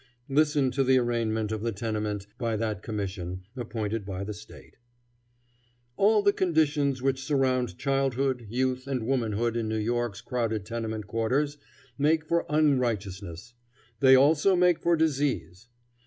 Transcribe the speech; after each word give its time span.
Listen 0.29 0.71
to 0.71 0.83
the 0.83 0.97
arraignment 0.97 1.51
of 1.51 1.61
the 1.61 1.71
tenement 1.71 2.25
by 2.39 2.55
that 2.55 2.81
Commission, 2.81 3.43
appointed 3.55 4.03
by 4.03 4.23
the 4.23 4.33
State: 4.33 4.77
"All 5.95 6.23
the 6.23 6.33
conditions 6.33 7.03
which 7.03 7.23
surround 7.23 7.77
childhood, 7.77 8.47
youth, 8.49 8.87
and 8.87 9.05
womanhood 9.05 9.55
in 9.55 9.67
New 9.69 9.77
York's 9.77 10.21
crowded 10.21 10.65
tenement 10.65 11.05
quarters 11.05 11.59
make 11.99 12.25
for 12.25 12.47
unrighteousness. 12.49 13.53
They 13.99 14.15
also 14.15 14.55
make 14.55 14.79
for 14.79 14.95
disease. 14.95 15.67